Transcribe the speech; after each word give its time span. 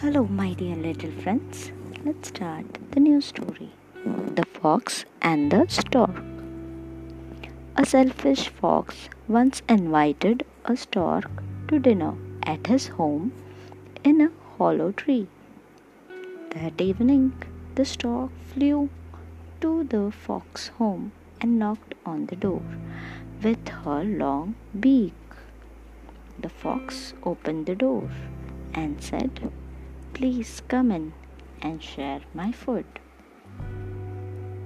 Hello, 0.00 0.26
my 0.26 0.52
dear 0.52 0.76
little 0.76 1.10
friends. 1.22 1.72
Let's 2.04 2.28
start 2.28 2.66
the 2.90 3.00
new 3.00 3.22
story 3.22 3.70
The 4.04 4.44
Fox 4.44 5.06
and 5.22 5.50
the 5.50 5.64
Stork. 5.68 6.22
A 7.76 7.86
selfish 7.86 8.50
fox 8.50 9.08
once 9.26 9.62
invited 9.70 10.44
a 10.66 10.76
stork 10.76 11.30
to 11.68 11.78
dinner 11.78 12.12
at 12.42 12.66
his 12.66 12.88
home 12.88 13.32
in 14.04 14.20
a 14.20 14.30
hollow 14.58 14.92
tree. 14.92 15.28
That 16.50 16.78
evening, 16.78 17.32
the 17.74 17.86
stork 17.86 18.32
flew 18.52 18.90
to 19.62 19.84
the 19.84 20.10
fox's 20.10 20.68
home 20.76 21.12
and 21.40 21.58
knocked 21.58 21.94
on 22.04 22.26
the 22.26 22.36
door 22.36 22.62
with 23.42 23.66
her 23.68 24.04
long 24.04 24.56
beak. 24.78 25.14
The 26.38 26.50
fox 26.50 27.14
opened 27.22 27.64
the 27.64 27.74
door 27.74 28.10
and 28.74 29.02
said, 29.02 29.50
Please 30.16 30.62
come 30.66 30.90
in 30.92 31.12
and 31.60 31.82
share 31.82 32.22
my 32.32 32.50
food. 32.50 32.86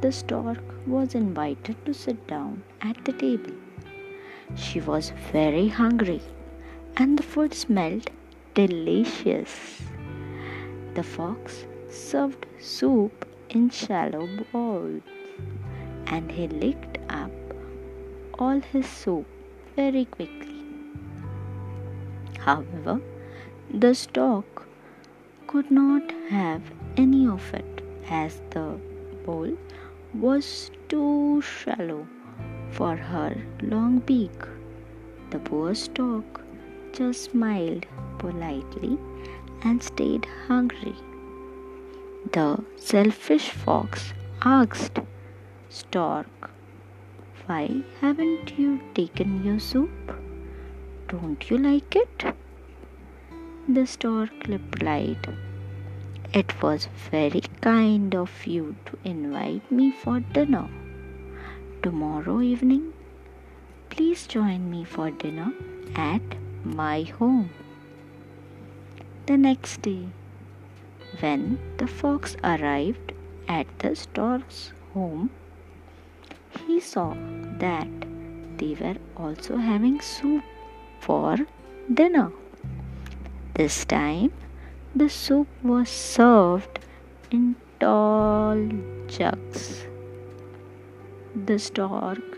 The 0.00 0.10
stork 0.10 0.64
was 0.88 1.14
invited 1.14 1.76
to 1.86 1.94
sit 1.94 2.26
down 2.26 2.64
at 2.80 3.04
the 3.04 3.12
table. 3.12 3.52
She 4.56 4.80
was 4.80 5.12
very 5.30 5.68
hungry 5.68 6.20
and 6.96 7.16
the 7.16 7.22
food 7.22 7.54
smelled 7.54 8.10
delicious. 8.54 9.82
The 10.94 11.04
fox 11.04 11.64
served 11.90 12.44
soup 12.58 13.24
in 13.48 13.70
shallow 13.70 14.28
bowls 14.52 15.02
and 16.08 16.32
he 16.32 16.48
licked 16.48 16.98
up 17.08 17.30
all 18.36 18.58
his 18.72 18.86
soup 18.88 19.26
very 19.76 20.06
quickly. 20.06 20.60
However, 22.40 23.00
the 23.72 23.94
stork 23.94 24.66
could 25.46 25.70
not 25.70 26.12
have 26.28 26.62
any 26.96 27.26
of 27.26 27.42
it 27.54 27.82
as 28.10 28.40
the 28.50 28.78
bowl 29.24 29.56
was 30.14 30.70
too 30.88 31.40
shallow 31.40 32.06
for 32.70 32.96
her 32.96 33.36
long 33.62 33.98
beak. 34.00 34.46
The 35.30 35.38
poor 35.38 35.74
stork 35.74 36.40
just 36.92 37.30
smiled 37.30 37.86
politely 38.18 38.98
and 39.62 39.82
stayed 39.82 40.26
hungry. 40.46 40.94
The 42.32 42.64
selfish 42.76 43.50
fox 43.50 44.12
asked 44.42 44.98
Stork, 45.68 46.50
Why 47.46 47.82
haven't 48.00 48.58
you 48.58 48.80
taken 48.94 49.44
your 49.44 49.58
soup? 49.58 49.90
Don't 51.08 51.50
you 51.50 51.58
like 51.58 51.94
it? 51.94 52.24
The 53.68 53.84
stork 53.84 54.30
replied, 54.46 55.26
It 56.32 56.62
was 56.62 56.88
very 57.10 57.42
kind 57.60 58.14
of 58.14 58.46
you 58.46 58.76
to 58.86 58.98
invite 59.02 59.72
me 59.72 59.90
for 59.90 60.20
dinner. 60.20 60.68
Tomorrow 61.82 62.42
evening, 62.42 62.92
please 63.90 64.28
join 64.28 64.70
me 64.70 64.84
for 64.84 65.10
dinner 65.10 65.52
at 65.96 66.22
my 66.62 67.02
home. 67.02 67.50
The 69.26 69.36
next 69.36 69.82
day, 69.82 70.10
when 71.18 71.58
the 71.78 71.88
fox 71.88 72.36
arrived 72.44 73.14
at 73.48 73.66
the 73.80 73.96
stork's 73.96 74.72
home, 74.94 75.30
he 76.68 76.78
saw 76.78 77.14
that 77.58 77.88
they 78.58 78.76
were 78.80 78.98
also 79.16 79.56
having 79.56 80.00
soup 80.00 80.44
for 81.00 81.38
dinner. 81.92 82.30
This 83.56 83.86
time, 83.86 84.32
the 84.94 85.08
soup 85.08 85.48
was 85.62 85.88
served 85.88 86.78
in 87.30 87.56
tall 87.80 88.58
jugs. 89.08 89.86
The 91.46 91.58
stork 91.58 92.36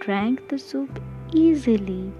drank 0.00 0.50
the 0.50 0.58
soup 0.58 1.00
easily, 1.32 2.12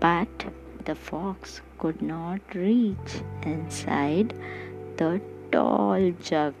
but 0.00 0.46
the 0.84 0.96
fox 0.96 1.60
could 1.78 2.02
not 2.02 2.40
reach 2.56 3.22
inside 3.44 4.34
the 4.96 5.20
tall 5.52 6.10
jug. 6.20 6.54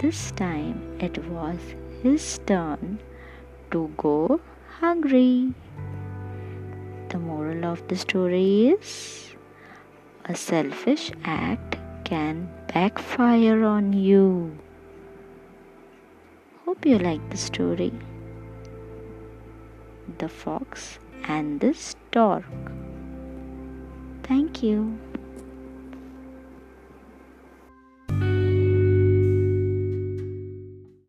This 0.00 0.30
time 0.30 0.96
it 0.98 1.22
was 1.26 1.58
his 2.02 2.38
turn 2.46 2.98
to 3.72 3.92
go 3.98 4.40
hungry. 4.78 5.52
The 7.10 7.18
moral 7.18 7.64
of 7.64 7.88
the 7.88 7.96
story 7.96 8.68
is 8.68 9.34
a 10.26 10.36
selfish 10.36 11.10
act 11.24 11.76
can 12.04 12.48
backfire 12.72 13.64
on 13.64 13.92
you. 13.92 14.56
Hope 16.64 16.86
you 16.86 16.98
like 16.98 17.28
the 17.30 17.36
story. 17.36 17.92
The 20.18 20.28
Fox 20.28 21.00
and 21.24 21.58
the 21.58 21.74
Stork. 21.74 22.46
Thank 24.22 24.62
you. 24.62 24.96